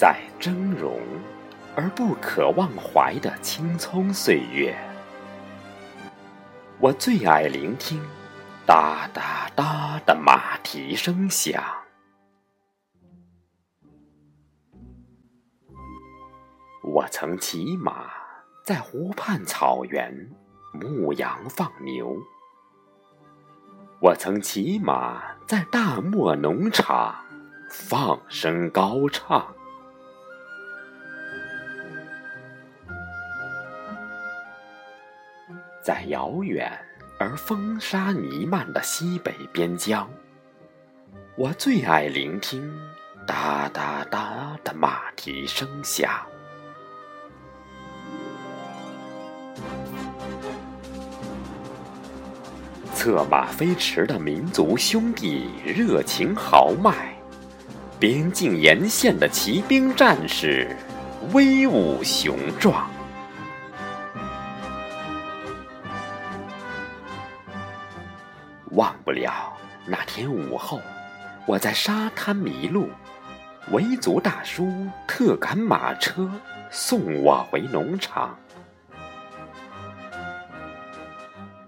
[0.00, 0.98] 在峥嵘
[1.76, 4.74] 而不可忘怀的青葱岁月，
[6.82, 8.00] 我最爱聆听
[8.64, 11.62] 哒哒哒的马蹄声响。
[16.82, 18.10] 我曾骑马
[18.64, 20.30] 在湖畔草原
[20.72, 22.16] 牧羊放牛，
[24.00, 27.14] 我曾骑马在大漠农场
[27.68, 29.54] 放声高唱。
[35.90, 36.70] 在遥远
[37.18, 40.08] 而风沙弥漫的西北边疆，
[41.34, 42.72] 我最爱聆听
[43.26, 46.08] 哒哒哒的马蹄声响。
[52.94, 57.16] 策马飞驰的民族兄弟热情豪迈，
[57.98, 60.68] 边境沿线的骑兵战士
[61.32, 62.88] 威武雄壮。
[68.72, 69.52] 忘不了
[69.86, 70.80] 那天午后，
[71.46, 72.88] 我在沙滩迷路，
[73.72, 76.30] 维族大叔特赶马车
[76.70, 78.36] 送我回农场。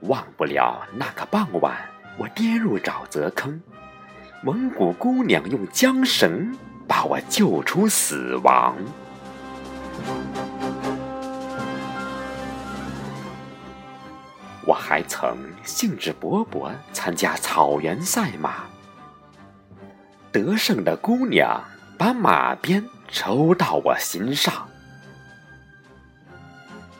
[0.00, 1.76] 忘不了那个傍晚，
[2.18, 3.60] 我跌入沼泽坑，
[4.42, 6.54] 蒙古姑娘用缰绳
[6.86, 8.76] 把我救出死亡。
[14.66, 18.64] 我还曾兴致勃勃参加草原赛马，
[20.30, 21.64] 得胜的姑娘
[21.96, 24.68] 把马鞭抽到我心上。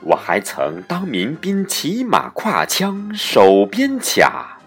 [0.00, 4.58] 我还曾当民兵骑马挎枪守边卡，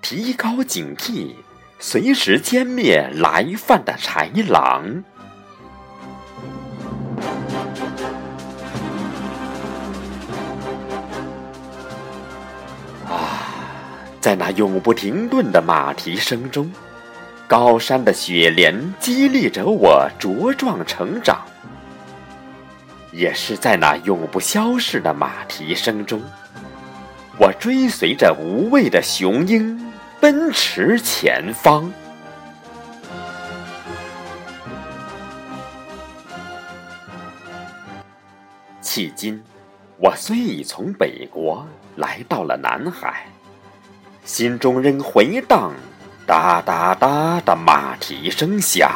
[0.00, 1.34] 提高警惕，
[1.78, 5.04] 随时歼灭来犯的豺狼。
[14.20, 16.70] 在那永不停顿的马蹄声中，
[17.48, 21.38] 高山的雪莲激励着我茁壮成长；
[23.12, 26.20] 也是在那永不消逝的马蹄声中，
[27.38, 31.90] 我追随着无畏的雄鹰奔驰前方。
[38.82, 39.42] 迄今，
[39.96, 41.66] 我虽已从北国
[41.96, 43.24] 来到了南海。
[44.30, 45.72] 心中仍回荡
[46.24, 48.88] 哒哒哒的马蹄声响，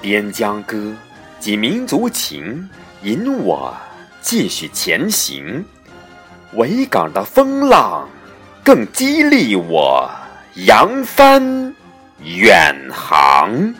[0.00, 0.94] 边疆歌
[1.38, 2.66] 及民族情
[3.02, 3.76] 引我
[4.22, 5.62] 继续前行，
[6.54, 8.08] 维港的风浪
[8.64, 10.10] 更激励我
[10.54, 11.76] 扬帆
[12.22, 13.74] 远航。